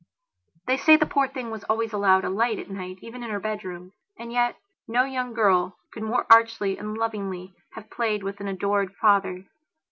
They 0.65 0.77
say 0.77 0.95
the 0.95 1.05
poor 1.05 1.27
thing 1.27 1.51
was 1.51 1.63
always 1.65 1.93
allowed 1.93 2.23
a 2.25 2.29
light 2.31 2.57
at 2.57 2.71
night, 2.71 2.97
even 3.03 3.21
in 3.21 3.29
her 3.29 3.39
bedroom.... 3.39 3.93
And 4.17 4.31
yet, 4.33 4.57
no 4.87 5.03
young 5.03 5.31
girl 5.31 5.77
could 5.93 6.01
more 6.01 6.25
archly 6.27 6.75
and 6.75 6.97
lovingly 6.97 7.53
have 7.73 7.91
played 7.91 8.23
with 8.23 8.39
an 8.39 8.47
adored 8.47 8.95
father. 8.95 9.45